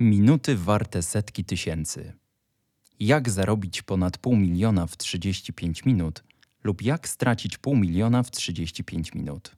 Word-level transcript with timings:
Minuty 0.00 0.56
warte 0.56 1.02
setki 1.02 1.44
tysięcy. 1.44 2.12
Jak 3.00 3.30
zarobić 3.30 3.82
ponad 3.82 4.18
pół 4.18 4.36
miliona 4.36 4.86
w 4.86 4.96
35 4.96 5.84
minut 5.84 6.24
lub 6.64 6.82
jak 6.82 7.08
stracić 7.08 7.58
pół 7.58 7.76
miliona 7.76 8.22
w 8.22 8.30
35 8.30 9.14
minut. 9.14 9.56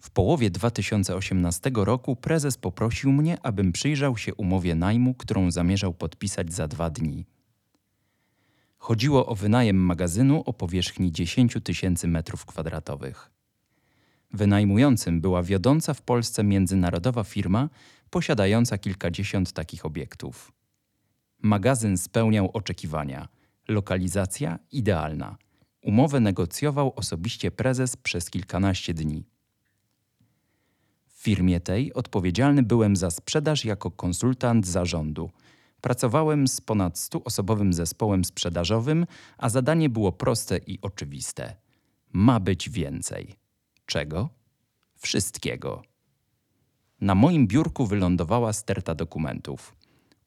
W 0.00 0.10
połowie 0.10 0.50
2018 0.50 1.70
roku 1.74 2.16
prezes 2.16 2.58
poprosił 2.58 3.12
mnie, 3.12 3.38
abym 3.42 3.72
przyjrzał 3.72 4.16
się 4.16 4.34
umowie 4.34 4.74
najmu, 4.74 5.14
którą 5.14 5.50
zamierzał 5.50 5.94
podpisać 5.94 6.52
za 6.52 6.68
dwa 6.68 6.90
dni. 6.90 7.26
Chodziło 8.78 9.26
o 9.26 9.34
wynajem 9.34 9.76
magazynu 9.76 10.42
o 10.46 10.52
powierzchni 10.52 11.12
10 11.12 11.56
tysięcy 11.64 12.08
metrów 12.08 12.46
kwadratowych. 12.46 13.33
Wynajmującym 14.34 15.20
była 15.20 15.42
wiodąca 15.42 15.94
w 15.94 16.02
Polsce 16.02 16.44
międzynarodowa 16.44 17.24
firma 17.24 17.68
posiadająca 18.10 18.78
kilkadziesiąt 18.78 19.52
takich 19.52 19.86
obiektów. 19.86 20.52
Magazyn 21.42 21.98
spełniał 21.98 22.50
oczekiwania. 22.52 23.28
Lokalizacja 23.68 24.58
idealna. 24.72 25.36
Umowę 25.82 26.20
negocjował 26.20 26.92
osobiście 26.96 27.50
prezes 27.50 27.96
przez 27.96 28.30
kilkanaście 28.30 28.94
dni. 28.94 29.24
W 31.06 31.22
firmie 31.22 31.60
tej 31.60 31.92
odpowiedzialny 31.92 32.62
byłem 32.62 32.96
za 32.96 33.10
sprzedaż 33.10 33.64
jako 33.64 33.90
konsultant 33.90 34.66
zarządu. 34.66 35.30
Pracowałem 35.80 36.48
z 36.48 36.60
ponad 36.60 36.94
100-osobowym 36.94 37.72
zespołem 37.72 38.24
sprzedażowym, 38.24 39.06
a 39.38 39.48
zadanie 39.48 39.88
było 39.88 40.12
proste 40.12 40.58
i 40.66 40.78
oczywiste. 40.82 41.56
Ma 42.12 42.40
być 42.40 42.70
więcej. 42.70 43.43
Czego? 43.86 44.28
Wszystkiego. 44.96 45.82
Na 47.00 47.14
moim 47.14 47.46
biurku 47.46 47.86
wylądowała 47.86 48.52
sterta 48.52 48.94
dokumentów. 48.94 49.76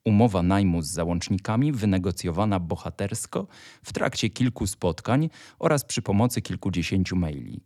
Umowa 0.04 0.44
najmu 0.44 0.82
z 0.82 0.88
załącznikami 0.88 1.72
wynegocjowana 1.72 2.60
bohatersko 2.60 3.48
w 3.84 3.94
trakcie 3.94 4.30
kilku 4.30 4.68
spotkań 4.68 5.30
oraz 5.60 5.86
przy 5.86 6.02
pomocy 6.02 6.42
kilkudziesięciu 6.42 7.16
maili. 7.16 7.62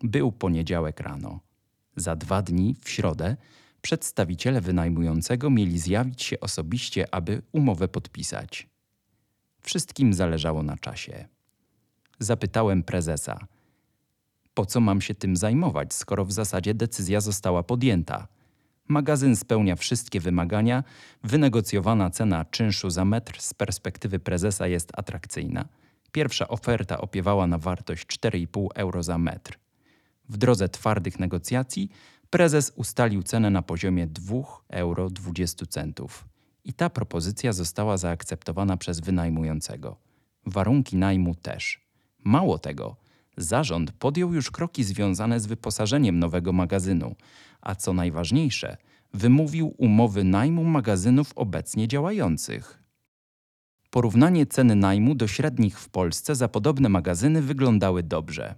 Był 0.00 0.32
poniedziałek 0.32 1.00
rano. 1.00 1.40
Za 1.96 2.16
dwa 2.16 2.42
dni, 2.42 2.76
w 2.80 2.90
środę, 2.90 3.36
przedstawiciele 3.82 4.60
wynajmującego 4.60 5.50
mieli 5.50 5.78
zjawić 5.78 6.22
się 6.22 6.40
osobiście, 6.40 7.14
aby 7.14 7.42
umowę 7.52 7.88
podpisać. 7.88 8.68
Wszystkim 9.60 10.14
zależało 10.14 10.62
na 10.62 10.76
czasie. 10.76 11.28
Zapytałem 12.18 12.82
prezesa– 12.82 13.46
po 14.56 14.66
co 14.66 14.80
mam 14.80 15.00
się 15.00 15.14
tym 15.14 15.36
zajmować, 15.36 15.94
skoro 15.94 16.24
w 16.24 16.32
zasadzie 16.32 16.74
decyzja 16.74 17.20
została 17.20 17.62
podjęta? 17.62 18.28
Magazyn 18.88 19.36
spełnia 19.36 19.76
wszystkie 19.76 20.20
wymagania, 20.20 20.84
wynegocjowana 21.24 22.10
cena 22.10 22.44
czynszu 22.44 22.90
za 22.90 23.04
metr 23.04 23.40
z 23.40 23.54
perspektywy 23.54 24.18
prezesa 24.18 24.66
jest 24.66 24.92
atrakcyjna. 24.94 25.68
Pierwsza 26.12 26.48
oferta 26.48 27.00
opiewała 27.00 27.46
na 27.46 27.58
wartość 27.58 28.06
4,5 28.06 28.66
euro 28.74 29.02
za 29.02 29.18
metr. 29.18 29.58
W 30.28 30.36
drodze 30.36 30.68
twardych 30.68 31.18
negocjacji 31.18 31.90
prezes 32.30 32.72
ustalił 32.76 33.22
cenę 33.22 33.50
na 33.50 33.62
poziomie 33.62 34.06
2,20 34.06 34.68
euro. 34.68 35.10
I 36.64 36.72
ta 36.72 36.90
propozycja 36.90 37.52
została 37.52 37.96
zaakceptowana 37.96 38.76
przez 38.76 39.00
wynajmującego. 39.00 39.96
Warunki 40.46 40.96
najmu 40.96 41.34
też. 41.34 41.86
Mało 42.24 42.58
tego, 42.58 42.96
Zarząd 43.36 43.92
podjął 43.92 44.34
już 44.34 44.50
kroki 44.50 44.84
związane 44.84 45.40
z 45.40 45.46
wyposażeniem 45.46 46.18
nowego 46.18 46.52
magazynu, 46.52 47.14
a 47.60 47.74
co 47.74 47.92
najważniejsze, 47.92 48.76
wymówił 49.14 49.74
umowy 49.78 50.24
najmu 50.24 50.64
magazynów 50.64 51.32
obecnie 51.36 51.88
działających. 51.88 52.82
Porównanie 53.90 54.46
ceny 54.46 54.74
najmu 54.74 55.14
do 55.14 55.28
średnich 55.28 55.80
w 55.80 55.88
Polsce 55.88 56.34
za 56.34 56.48
podobne 56.48 56.88
magazyny 56.88 57.42
wyglądały 57.42 58.02
dobrze. 58.02 58.54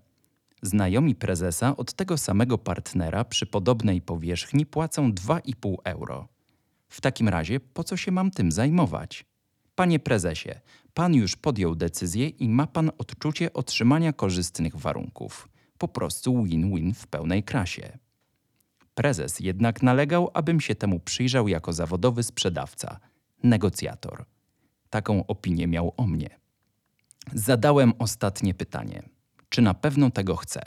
Znajomi 0.63 1.15
prezesa 1.15 1.77
od 1.77 1.93
tego 1.93 2.19
samego 2.19 2.59
partnera 2.59 3.25
przy 3.25 3.47
podobnej 3.47 4.01
powierzchni 4.01 4.67
płacą 4.67 5.13
2,5 5.13 5.75
euro. 5.85 6.29
W 6.89 7.01
takim 7.01 7.29
razie 7.29 7.61
po 7.61 7.85
co 7.85 7.97
się 7.97 8.13
mam 8.13 8.31
tym 8.31 8.53
zajmować? 8.53 9.25
Panie 9.75 9.99
prezesie, 9.99 10.51
pan 10.99 11.15
już 11.15 11.37
podjął 11.37 11.75
decyzję 11.75 12.29
i 12.29 12.49
ma 12.49 12.67
pan 12.67 12.91
odczucie 12.99 13.53
otrzymania 13.53 14.13
korzystnych 14.13 14.77
warunków. 14.77 15.49
Po 15.79 15.89
prostu 15.89 16.45
win-win 16.45 16.95
w 16.95 17.07
pełnej 17.07 17.43
krasie. 17.43 17.99
Prezes 18.95 19.41
jednak 19.41 19.83
nalegał, 19.83 20.31
abym 20.35 20.61
się 20.61 20.75
temu 20.75 21.01
przyjrzał 21.01 21.49
jako 21.49 21.73
zawodowy 21.73 22.23
sprzedawca, 22.23 23.01
negocjator. 23.43 24.25
Taką 24.91 25.27
opinię 25.27 25.67
miał 25.67 25.95
o 25.97 26.07
mnie. 26.07 26.31
Zadałem 27.35 27.93
ostatnie 27.99 28.55
pytanie: 28.55 29.03
czy 29.49 29.63
na 29.63 29.75
pewno 29.75 30.11
tego 30.11 30.37
chcę? 30.37 30.63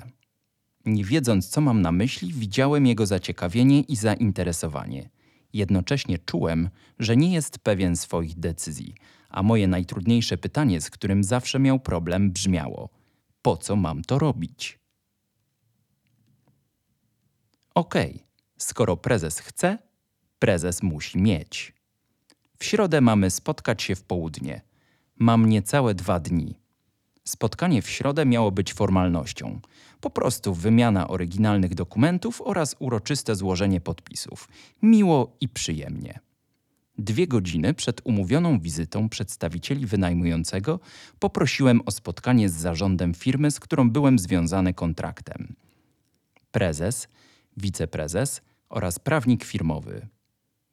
Nie 0.85 1.03
wiedząc, 1.03 1.49
co 1.49 1.61
mam 1.61 1.81
na 1.81 1.91
myśli, 1.91 2.33
widziałem 2.33 2.85
jego 2.85 3.05
zaciekawienie 3.05 3.81
i 3.81 3.95
zainteresowanie– 3.95 5.09
Jednocześnie 5.53 6.17
czułem, 6.17 6.69
że 6.99 7.17
nie 7.17 7.33
jest 7.33 7.59
pewien 7.59 7.95
swoich 7.95 8.39
decyzji, 8.39 8.95
a 9.29 9.43
moje 9.43 9.67
najtrudniejsze 9.67 10.37
pytanie, 10.37 10.81
z 10.81 10.89
którym 10.89 11.23
zawsze 11.23 11.59
miał 11.59 11.79
problem, 11.79 12.31
brzmiało: 12.31 12.89
po 13.41 13.57
co 13.57 13.75
mam 13.75 14.01
to 14.01 14.19
robić? 14.19 14.79
Okej, 17.75 18.11
okay, 18.11 18.25
skoro 18.57 18.97
prezes 18.97 19.39
chce, 19.39 19.77
prezes 20.39 20.83
musi 20.83 21.17
mieć. 21.17 21.73
W 22.57 22.65
środę 22.65 23.01
mamy 23.01 23.29
spotkać 23.29 23.83
się 23.83 23.95
w 23.95 24.03
południe. 24.03 24.61
Mam 25.15 25.49
niecałe 25.49 25.95
dwa 25.95 26.19
dni. 26.19 26.60
Spotkanie 27.23 27.81
w 27.81 27.89
środę 27.89 28.25
miało 28.25 28.51
być 28.51 28.73
formalnością. 28.73 29.59
Po 30.01 30.09
prostu 30.09 30.53
wymiana 30.53 31.07
oryginalnych 31.07 31.75
dokumentów 31.75 32.41
oraz 32.45 32.75
uroczyste 32.79 33.35
złożenie 33.35 33.81
podpisów. 33.81 34.47
Miło 34.81 35.35
i 35.41 35.49
przyjemnie. 35.49 36.19
Dwie 36.97 37.27
godziny 37.27 37.73
przed 37.73 38.01
umówioną 38.03 38.59
wizytą 38.59 39.09
przedstawicieli 39.09 39.85
wynajmującego 39.85 40.79
poprosiłem 41.19 41.81
o 41.85 41.91
spotkanie 41.91 42.49
z 42.49 42.53
zarządem 42.53 43.13
firmy, 43.13 43.51
z 43.51 43.59
którą 43.59 43.89
byłem 43.89 44.19
związany 44.19 44.73
kontraktem. 44.73 45.55
Prezes, 46.51 47.07
wiceprezes 47.57 48.41
oraz 48.69 48.99
prawnik 48.99 49.43
firmowy. 49.45 50.07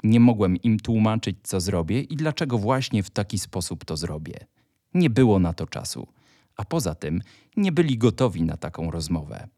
Nie 0.05 0.21
mogłem 0.21 0.57
im 0.57 0.81
tłumaczyć, 0.81 1.37
co 1.43 1.61
zrobię 1.61 2.01
i 2.01 2.17
dlaczego 2.17 2.59
właśnie 2.59 3.03
w 3.03 3.11
taki 3.11 3.39
sposób 3.39 3.85
to 3.85 3.97
zrobię. 3.97 4.47
Nie 4.95 5.11
było 5.11 5.39
na 5.39 5.53
to 5.53 5.67
czasu 5.67 6.07
a 6.59 6.65
poza 6.65 6.95
tym 6.95 7.23
nie 7.57 7.73
byli 7.73 7.99
gotowi 7.99 8.43
na 8.43 8.57
taką 8.57 8.91
rozmowę. 8.91 9.49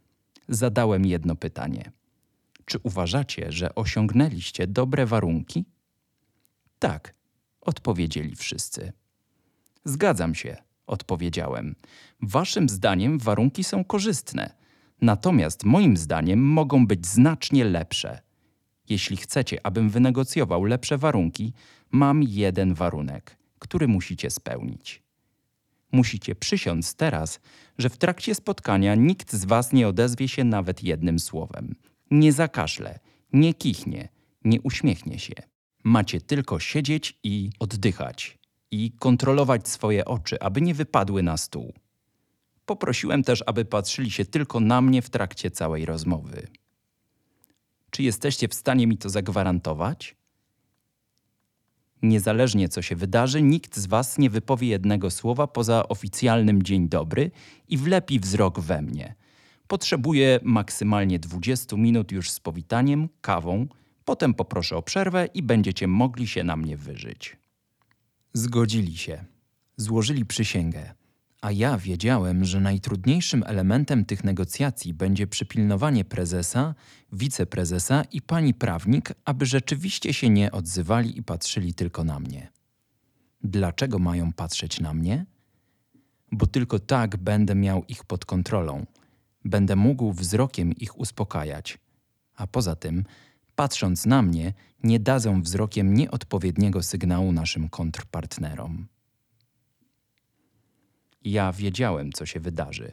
Zadałem 0.48 1.06
jedno 1.06 1.36
pytanie. 1.36 1.92
Czy 2.64 2.78
uważacie, 2.82 3.52
że 3.52 3.74
osiągnęliście 3.74 4.66
dobre 4.66 5.06
warunki? 5.06 5.64
Tak, 6.78 7.14
odpowiedzieli 7.60 8.36
wszyscy. 8.36 8.92
Zgadzam 9.84 10.34
się, 10.34 10.56
odpowiedziałem. 10.86 11.74
Waszym 12.22 12.68
zdaniem 12.68 13.18
warunki 13.18 13.64
są 13.64 13.84
korzystne, 13.84 14.54
natomiast 15.02 15.64
moim 15.64 15.96
zdaniem 15.96 16.42
mogą 16.42 16.86
być 16.86 17.06
znacznie 17.06 17.64
lepsze. 17.64 18.20
Jeśli 18.88 19.16
chcecie, 19.16 19.66
abym 19.66 19.90
wynegocjował 19.90 20.64
lepsze 20.64 20.98
warunki, 20.98 21.52
mam 21.90 22.22
jeden 22.22 22.74
warunek, 22.74 23.36
który 23.58 23.88
musicie 23.88 24.30
spełnić. 24.30 25.09
Musicie 25.92 26.34
przysiąc 26.34 26.94
teraz, 26.94 27.40
że 27.78 27.88
w 27.88 27.96
trakcie 27.96 28.34
spotkania 28.34 28.94
nikt 28.94 29.32
z 29.32 29.44
was 29.44 29.72
nie 29.72 29.88
odezwie 29.88 30.28
się 30.28 30.44
nawet 30.44 30.82
jednym 30.82 31.18
słowem. 31.18 31.74
Nie 32.10 32.32
zakaszle, 32.32 32.98
nie 33.32 33.54
kichnie, 33.54 34.08
nie 34.44 34.60
uśmiechnie 34.60 35.18
się. 35.18 35.34
Macie 35.84 36.20
tylko 36.20 36.60
siedzieć 36.60 37.18
i 37.24 37.50
oddychać 37.58 38.38
i 38.70 38.92
kontrolować 38.92 39.68
swoje 39.68 40.04
oczy, 40.04 40.40
aby 40.40 40.60
nie 40.60 40.74
wypadły 40.74 41.22
na 41.22 41.36
stół. 41.36 41.74
Poprosiłem 42.66 43.22
też, 43.22 43.44
aby 43.46 43.64
patrzyli 43.64 44.10
się 44.10 44.24
tylko 44.24 44.60
na 44.60 44.80
mnie 44.80 45.02
w 45.02 45.10
trakcie 45.10 45.50
całej 45.50 45.86
rozmowy. 45.86 46.48
Czy 47.90 48.02
jesteście 48.02 48.48
w 48.48 48.54
stanie 48.54 48.86
mi 48.86 48.98
to 48.98 49.10
zagwarantować? 49.10 50.16
Niezależnie 52.02 52.68
co 52.68 52.82
się 52.82 52.96
wydarzy, 52.96 53.42
nikt 53.42 53.76
z 53.76 53.86
Was 53.86 54.18
nie 54.18 54.30
wypowie 54.30 54.68
jednego 54.68 55.10
słowa 55.10 55.46
poza 55.46 55.88
oficjalnym 55.88 56.62
dzień 56.62 56.88
dobry 56.88 57.30
i 57.68 57.76
wlepi 57.76 58.20
wzrok 58.20 58.60
we 58.60 58.82
mnie. 58.82 59.14
Potrzebuję 59.66 60.40
maksymalnie 60.42 61.18
20 61.18 61.76
minut 61.76 62.12
już 62.12 62.30
z 62.30 62.40
powitaniem, 62.40 63.08
kawą, 63.20 63.66
potem 64.04 64.34
poproszę 64.34 64.76
o 64.76 64.82
przerwę 64.82 65.28
i 65.34 65.42
będziecie 65.42 65.88
mogli 65.88 66.28
się 66.28 66.44
na 66.44 66.56
mnie 66.56 66.76
wyżyć. 66.76 67.36
Zgodzili 68.32 68.96
się. 68.96 69.24
Złożyli 69.76 70.26
przysięgę, 70.26 70.94
A 71.40 71.52
ja 71.52 71.78
wiedziałem, 71.78 72.44
że 72.44 72.60
najtrudniejszym 72.60 73.42
elementem 73.46 74.04
tych 74.04 74.24
negocjacji 74.24 74.94
będzie 74.94 75.26
przypilnowanie 75.26 76.04
prezesa, 76.04 76.74
wiceprezesa 77.12 78.02
i 78.12 78.22
pani 78.22 78.54
prawnik, 78.54 79.12
aby 79.24 79.46
rzeczywiście 79.46 80.14
się 80.14 80.30
nie 80.30 80.52
odzywali 80.52 81.18
i 81.18 81.22
patrzyli 81.22 81.74
tylko 81.74 82.04
na 82.04 82.20
mnie. 82.20 82.48
Dlaczego 83.42 83.98
mają 83.98 84.32
patrzeć 84.32 84.80
na 84.80 84.94
mnie? 84.94 85.26
Bo 86.32 86.46
tylko 86.46 86.78
tak 86.78 87.16
będę 87.16 87.54
miał 87.54 87.84
ich 87.84 88.04
pod 88.04 88.24
kontrolą. 88.24 88.86
Będę 89.44 89.76
mógł 89.76 90.12
wzrokiem 90.12 90.72
ich 90.72 90.98
uspokajać. 90.98 91.78
A 92.36 92.46
poza 92.46 92.76
tym, 92.76 93.04
patrząc 93.54 94.06
na 94.06 94.22
mnie, 94.22 94.52
nie 94.82 95.00
dadzą 95.00 95.42
wzrokiem 95.42 95.94
nieodpowiedniego 95.94 96.82
sygnału 96.82 97.32
naszym 97.32 97.68
kontrpartnerom. 97.68 98.86
Ja 101.24 101.52
wiedziałem, 101.52 102.12
co 102.12 102.26
się 102.26 102.40
wydarzy. 102.40 102.92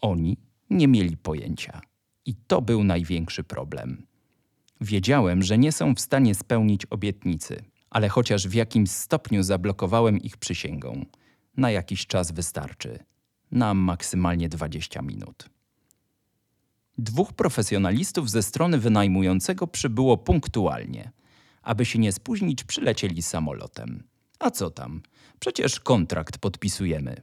Oni 0.00 0.38
nie 0.70 0.88
mieli 0.88 1.16
pojęcia. 1.16 1.80
I 2.26 2.34
to 2.34 2.62
był 2.62 2.84
największy 2.84 3.44
problem. 3.44 4.06
Wiedziałem, 4.80 5.42
że 5.42 5.58
nie 5.58 5.72
są 5.72 5.94
w 5.94 6.00
stanie 6.00 6.34
spełnić 6.34 6.86
obietnicy, 6.86 7.64
ale 7.90 8.08
chociaż 8.08 8.48
w 8.48 8.54
jakimś 8.54 8.90
stopniu 8.90 9.42
zablokowałem 9.42 10.18
ich 10.18 10.36
przysięgą. 10.36 11.06
Na 11.56 11.70
jakiś 11.70 12.06
czas 12.06 12.32
wystarczy. 12.32 12.98
Na 13.50 13.74
maksymalnie 13.74 14.48
20 14.48 15.02
minut. 15.02 15.48
Dwóch 16.98 17.32
profesjonalistów 17.32 18.30
ze 18.30 18.42
strony 18.42 18.78
wynajmującego 18.78 19.66
przybyło 19.66 20.16
punktualnie. 20.16 21.10
Aby 21.62 21.84
się 21.84 21.98
nie 21.98 22.12
spóźnić, 22.12 22.64
przylecieli 22.64 23.22
samolotem. 23.22 24.02
A 24.38 24.50
co 24.50 24.70
tam? 24.70 25.02
Przecież 25.40 25.80
kontrakt 25.80 26.38
podpisujemy 26.38 27.22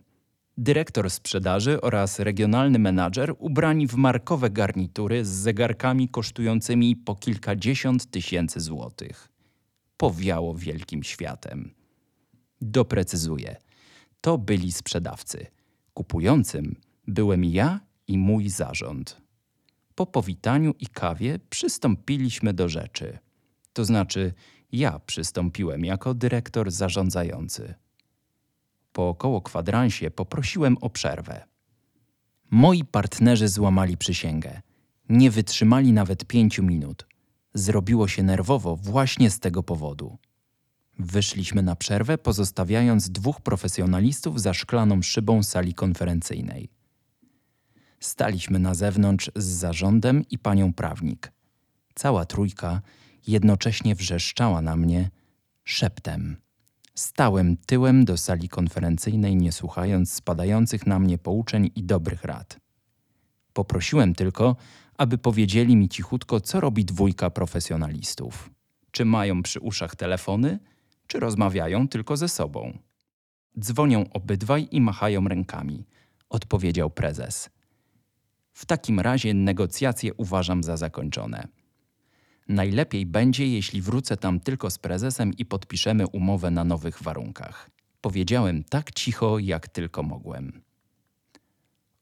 dyrektor 0.57 1.09
sprzedaży 1.09 1.81
oraz 1.81 2.19
regionalny 2.19 2.79
menadżer 2.79 3.35
ubrani 3.39 3.88
w 3.88 3.95
markowe 3.95 4.50
garnitury 4.50 5.25
z 5.25 5.29
zegarkami 5.29 6.09
kosztującymi 6.09 6.95
po 6.95 7.15
kilkadziesiąt 7.15 8.11
tysięcy 8.11 8.59
złotych. 8.59 9.29
Powiało 9.97 10.55
wielkim 10.55 11.03
światem. 11.03 11.73
Doprecyzuję. 12.61 13.55
To 14.21 14.38
byli 14.38 14.71
sprzedawcy. 14.71 15.45
Kupującym 15.94 16.75
byłem 17.07 17.45
ja 17.45 17.79
i 18.07 18.17
mój 18.17 18.50
zarząd. 18.50 19.21
Po 19.95 20.05
powitaniu 20.05 20.73
i 20.79 20.88
kawie 20.88 21.39
przystąpiliśmy 21.50 22.53
do 22.53 22.69
rzeczy. 22.69 23.19
To 23.73 23.85
znaczy, 23.85 24.33
ja 24.71 25.00
przystąpiłem 25.00 25.85
jako 25.85 26.13
dyrektor 26.13 26.71
zarządzający 26.71 27.73
po 28.94 29.10
około 29.10 29.42
kwadransie 29.42 30.12
poprosiłem 30.12 30.78
o 30.81 30.90
przerwę. 30.90 31.45
Moi 32.51 32.84
partnerzy 32.86 33.48
złamali 33.48 33.98
przysięgę. 33.98 34.62
Nie 35.10 35.31
wytrzymali 35.31 35.94
nawet 35.94 36.25
pięciu 36.25 36.63
minut. 36.63 37.07
Zrobiło 37.54 38.07
się 38.07 38.24
nerwowo 38.24 38.75
właśnie 38.75 39.30
z 39.30 39.40
tego 39.40 39.63
powodu. 39.63 40.18
Wyszliśmy 41.00 41.62
na 41.62 41.75
przerwę, 41.75 42.18
pozostawiając 42.18 43.10
dwóch 43.10 43.42
profesjonalistów 43.42 44.42
za 44.42 44.54
szklaną 44.54 45.01
szybą 45.01 45.44
sali 45.44 45.74
konferencyjnej. 45.74 46.69
Staliśmy 48.00 48.60
na 48.60 48.74
zewnątrz 48.74 49.31
z 49.36 49.46
zarządem 49.46 50.24
i 50.30 50.39
panią 50.39 50.74
prawnik. 50.74 51.31
Cała 51.96 52.25
trójka 52.25 52.81
jednocześnie 53.28 53.96
wrzeszczała 53.96 54.62
na 54.62 54.75
mnie 54.75 55.10
szeptem. 55.63 56.38
Stałem 56.95 57.57
tyłem 57.57 58.06
do 58.06 58.18
sali 58.18 58.50
konferencyjnej, 58.50 59.36
nie 59.36 59.51
słuchając 59.51 60.13
spadających 60.13 60.88
na 60.88 61.00
mnie 61.00 61.18
pouczeń 61.18 61.72
i 61.75 61.84
dobrych 61.84 62.24
rad. 62.24 62.60
Poprosiłem 63.54 64.16
tylko, 64.16 64.56
aby 64.98 65.18
powiedzieli 65.18 65.75
mi 65.75 65.90
cichutko, 65.90 66.42
co 66.42 66.60
robi 66.60 66.86
dwójka 66.86 67.30
profesjonalistów. 67.30 68.50
Czy 68.92 69.06
mają 69.06 69.44
przy 69.44 69.60
uszach 69.60 69.95
telefony, 69.95 70.60
czy 71.07 71.19
rozmawiają 71.19 71.88
tylko 71.88 72.18
ze 72.18 72.30
sobą. 72.30 72.78
Dzwonią 73.60 74.06
obydwaj 74.13 74.68
i 74.72 74.81
machają 74.81 75.28
rękami, 75.28 75.86
odpowiedział 76.30 76.89
prezes. 76.89 77.50
W 78.54 78.66
takim 78.66 79.00
razie 79.00 79.34
negocjacje 79.34 80.13
uważam 80.13 80.63
za 80.63 80.78
zakończone. 80.78 81.48
Najlepiej 82.48 83.06
będzie, 83.06 83.48
jeśli 83.48 83.81
wrócę 83.81 84.18
tam 84.18 84.40
tylko 84.40 84.69
z 84.69 84.78
prezesem 84.78 85.34
i 85.34 85.45
podpiszemy 85.45 86.07
umowę 86.07 86.51
na 86.51 86.63
nowych 86.63 87.04
warunkach. 87.04 87.69
Powiedziałem 88.01 88.63
tak 88.63 88.92
cicho, 88.92 89.40
jak 89.40 89.68
tylko 89.68 90.04
mogłem. 90.04 90.62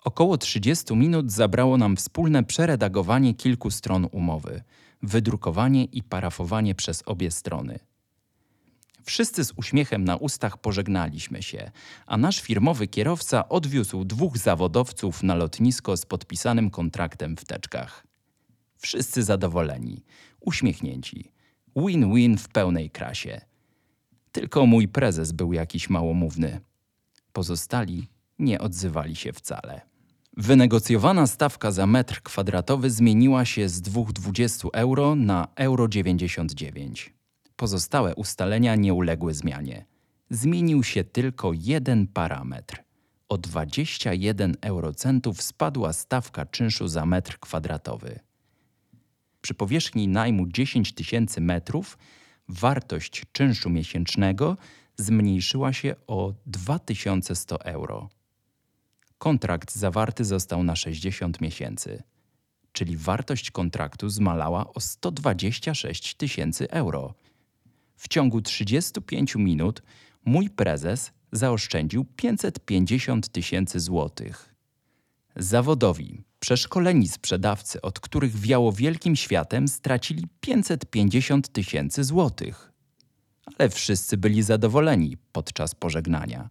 Około 0.03 0.37
30 0.37 0.95
minut 0.95 1.31
zabrało 1.31 1.77
nam 1.77 1.95
wspólne 1.95 2.43
przeredagowanie 2.43 3.33
kilku 3.33 3.71
stron 3.71 4.07
umowy, 4.11 4.63
wydrukowanie 5.03 5.83
i 5.83 6.03
parafowanie 6.03 6.75
przez 6.75 7.03
obie 7.05 7.31
strony. 7.31 7.79
Wszyscy 9.03 9.45
z 9.45 9.53
uśmiechem 9.55 10.03
na 10.03 10.15
ustach 10.15 10.57
pożegnaliśmy 10.57 11.43
się, 11.43 11.71
a 12.05 12.17
nasz 12.17 12.41
firmowy 12.41 12.87
kierowca 12.87 13.49
odwiózł 13.49 14.05
dwóch 14.05 14.37
zawodowców 14.37 15.23
na 15.23 15.35
lotnisko 15.35 15.97
z 15.97 16.05
podpisanym 16.05 16.69
kontraktem 16.69 17.37
w 17.37 17.45
teczkach. 17.45 18.03
Wszyscy 18.77 19.23
zadowoleni, 19.23 20.03
uśmiechnięci. 20.41 21.31
Win-win 21.75 22.37
w 22.37 22.49
pełnej 22.49 22.89
krasie. 22.89 23.41
Tylko 24.31 24.65
mój 24.65 24.87
prezes 24.87 25.31
był 25.31 25.53
jakiś 25.53 25.89
małomówny. 25.89 26.59
Pozostali 27.33 28.07
nie 28.39 28.59
odzywali 28.59 29.15
się 29.15 29.33
wcale. 29.33 29.81
Wynegocjowana 30.37 31.27
stawka 31.27 31.71
za 31.71 31.87
metr 31.87 32.21
kwadratowy 32.21 32.89
zmieniła 32.89 33.45
się 33.45 33.69
z 33.69 33.81
2,20 33.81 34.69
euro 34.73 35.15
na 35.15 35.47
euro 35.55 35.87
99. 35.87 37.13
Pozostałe 37.55 38.15
ustalenia 38.15 38.75
nie 38.75 38.93
uległy 38.93 39.33
zmianie. 39.33 39.85
Zmienił 40.29 40.83
się 40.83 41.03
tylko 41.03 41.51
jeden 41.53 42.07
parametr. 42.07 42.83
O 43.29 43.37
21 43.37 44.55
eurocentów 44.61 45.41
spadła 45.41 45.93
stawka 45.93 46.45
czynszu 46.45 46.87
za 46.87 47.05
metr 47.05 47.39
kwadratowy. 47.39 48.19
Przy 49.41 49.53
powierzchni 49.53 50.07
najmu 50.07 50.47
10 50.47 50.93
tysięcy 50.93 51.41
metrów 51.41 51.97
wartość 52.47 53.23
czynszu 53.31 53.69
miesięcznego 53.69 54.57
zmniejszyła 54.97 55.73
się 55.73 55.95
o 56.07 56.33
2100 56.45 57.65
euro. 57.65 58.09
Kontrakt 59.17 59.75
zawarty 59.75 60.25
został 60.25 60.63
na 60.63 60.75
60 60.75 61.41
miesięcy, 61.41 62.03
czyli 62.71 62.97
wartość 62.97 63.51
kontraktu 63.51 64.09
zmalała 64.09 64.73
o 64.73 64.79
126 64.79 66.15
tysięcy 66.15 66.71
euro. 66.71 67.13
W 67.95 68.07
ciągu 68.07 68.41
35 68.41 69.35
minut 69.35 69.81
mój 70.25 70.49
prezes 70.49 71.11
zaoszczędził 71.31 72.05
550 72.05 73.29
tysięcy 73.29 73.79
złotych. 73.79 74.50
Zawodowi 75.35 76.23
Przeszkoleni 76.41 77.07
sprzedawcy, 77.07 77.81
od 77.81 77.99
których 77.99 78.37
wiało 78.37 78.71
wielkim 78.71 79.15
światem, 79.15 79.67
stracili 79.67 80.27
550 80.39 81.49
tysięcy 81.49 82.03
złotych. 82.03 82.71
Ale 83.45 83.69
wszyscy 83.69 84.17
byli 84.17 84.43
zadowoleni 84.43 85.17
podczas 85.31 85.75
pożegnania. 85.75 86.49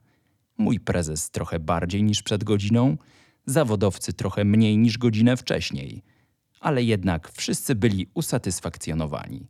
Mój 0.59 0.81
prezes 0.81 1.31
trochę 1.31 1.59
bardziej 1.59 2.03
niż 2.03 2.23
przed 2.23 2.45
godziną, 2.45 2.97
zawodowcy 3.47 4.13
trochę 4.13 4.45
mniej 4.45 4.79
niż 4.79 4.99
godzinę 4.99 5.37
wcześniej, 5.37 6.03
ale 6.61 6.83
jednak 6.83 7.33
wszyscy 7.33 7.75
byli 7.75 8.07
usatysfakcjonowani. 8.15 9.47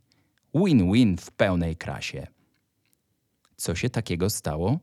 Win-win 0.55 1.17
w 1.17 1.31
pełnej 1.31 1.75
krasie. 1.75 2.27
Co 3.57 3.75
się 3.75 3.89
takiego 3.89 4.29
stało? 4.29 4.79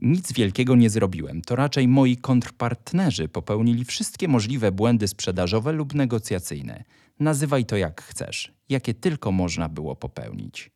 Nic 0.00 0.32
wielkiego 0.32 0.76
nie 0.76 0.90
zrobiłem, 0.90 1.42
to 1.42 1.56
raczej 1.56 1.88
moi 1.88 2.16
kontrpartnerzy 2.16 3.28
popełnili 3.28 3.84
wszystkie 3.84 4.28
możliwe 4.28 4.72
błędy 4.72 5.08
sprzedażowe 5.08 5.72
lub 5.72 5.94
negocjacyjne. 5.94 6.84
Nazywaj 7.20 7.64
to 7.64 7.76
jak 7.76 8.02
chcesz, 8.02 8.52
jakie 8.68 8.94
tylko 8.94 9.32
można 9.32 9.68
było 9.68 9.96
popełnić. 9.96 10.70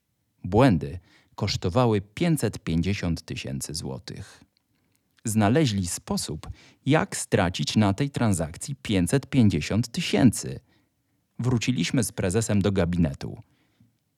Błędy 0.45 0.99
kosztowały 1.35 2.01
550 2.01 3.23
tysięcy 3.23 3.75
złotych. 3.75 4.45
Znaleźli 5.25 5.87
sposób, 5.87 6.49
jak 6.87 7.17
stracić 7.17 7.77
na 7.77 7.95
tej 7.95 8.11
transakcji 8.11 8.77
550 8.83 9.89
tysięcy. 9.89 10.61
Wróciliśmy 11.39 12.05
z 12.05 12.13
prezesem 12.13 12.63
do 12.63 12.73
gabinetu. 12.73 13.43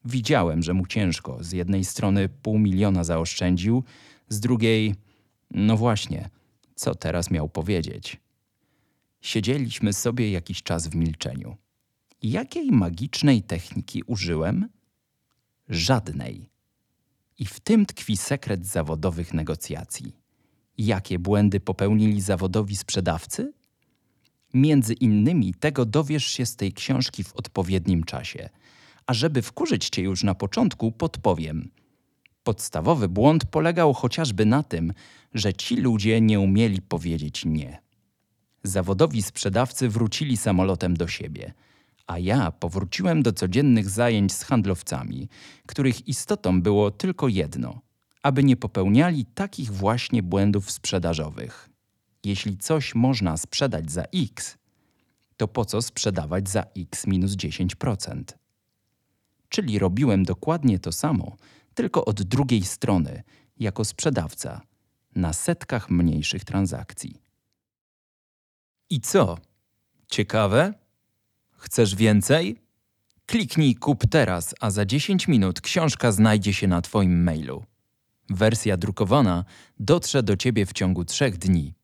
Widziałem, 0.05 0.62
że 0.62 0.75
mu 0.75 0.87
ciężko. 0.87 1.45
Z 1.45 1.52
jednej 1.52 1.85
strony 1.85 2.28
pół 2.28 2.59
miliona 2.59 3.05
zaoszczędził, 3.05 3.85
z 4.29 4.41
drugiej, 4.41 4.95
no 5.51 5.77
właśnie, 5.77 6.31
co 6.75 6.95
teraz 6.95 7.31
miał 7.31 7.49
powiedzieć? 7.49 8.17
Siedzieliśmy 9.21 9.93
sobie 9.93 10.31
jakiś 10.31 10.63
czas 10.63 10.89
w 10.89 10.95
milczeniu. 10.95 11.57
Jakiej 12.23 12.73
magicznej 12.73 13.43
techniki 13.43 14.03
użyłem? 14.03 14.69
Żadnej. 15.69 16.51
I 17.39 17.47
w 17.47 17.61
tym 17.61 17.87
tkwi 17.87 18.17
sekret 18.17 18.67
zawodowych 18.67 19.35
negocjacji. 19.35 20.17
Jakie 20.79 21.19
błędy 21.19 21.61
popełnili 21.61 22.21
zawodowi 22.21 22.77
sprzedawcy? 22.77 23.53
Między 24.55 24.95
innymi 24.95 25.55
tego 25.55 25.85
dowiesz 25.85 26.27
się 26.27 26.47
z 26.47 26.57
tej 26.57 26.73
książki 26.73 27.25
w 27.25 27.37
odpowiednim 27.37 28.05
czasie. 28.05 28.49
A 29.07 29.15
żeby 29.15 29.43
wkurzyć 29.43 29.89
cię 29.89 30.03
już 30.03 30.25
na 30.25 30.35
początku, 30.35 30.93
podpowiem. 30.93 31.71
Podstawowy 32.49 33.09
błąd 33.09 33.45
polegał 33.45 33.95
chociażby 33.95 34.47
na 34.47 34.62
tym, 34.62 34.93
że 35.35 35.55
ci 35.55 35.76
ludzie 35.76 36.21
nie 36.21 36.40
umieli 36.40 36.83
powiedzieć 36.83 37.45
nie. 37.45 37.78
Zawodowi 38.62 39.23
sprzedawcy 39.23 39.88
wrócili 39.88 40.37
samolotem 40.37 40.97
do 40.97 41.09
siebie, 41.09 41.52
a 42.07 42.19
ja 42.19 42.50
powróciłem 42.50 43.23
do 43.23 43.33
codziennych 43.33 43.90
zajęć 43.90 44.33
z 44.33 44.43
handlowcami, 44.43 45.28
których 45.67 46.09
istotą 46.09 46.62
było 46.62 46.90
tylko 46.90 47.28
jedno 47.28 47.81
aby 48.23 48.45
nie 48.45 48.57
popełniali 48.57 49.25
takich 49.25 49.73
właśnie 49.73 50.23
błędów 50.23 50.71
sprzedażowych. 50.71 51.69
Jeśli 52.25 52.59
coś 52.59 52.95
można 52.95 53.37
sprzedać 53.37 53.93
za 53.93 54.02
X, 54.02 54.59
to 55.37 55.49
po 55.49 55.64
co 55.64 55.83
sprzedawać 55.83 56.49
za 56.49 56.64
X 56.76 57.07
minus 57.07 57.33
10%? 57.33 58.23
Czyli 59.49 59.78
robiłem 59.78 60.25
dokładnie 60.25 60.78
to 60.78 60.93
samo, 60.93 61.37
tylko 61.79 62.05
od 62.05 62.23
drugiej 62.23 62.63
strony, 62.65 63.23
jako 63.61 63.85
sprzedawca, 63.85 64.61
na 65.17 65.33
setkach 65.33 65.91
mniejszych 65.91 66.45
transakcji. 66.45 67.23
I 68.91 69.01
co? 69.01 69.39
Ciekawe? 70.09 70.75
Chcesz 71.53 71.95
więcej? 71.95 72.57
Kliknij 73.27 73.75
kup 73.75 74.07
teraz, 74.11 74.55
a 74.61 74.71
za 74.71 74.87
10 74.87 75.29
minut 75.29 75.61
książka 75.61 76.13
znajdzie 76.13 76.53
się 76.53 76.67
na 76.69 76.83
Twoim 76.83 77.23
mailu. 77.23 77.65
Wersja 78.31 78.77
drukowana 78.77 79.45
dotrze 79.81 80.23
do 80.23 80.37
Ciebie 80.37 80.67
w 80.67 80.73
ciągu 80.73 81.05
trzech 81.05 81.39
dni. 81.39 81.75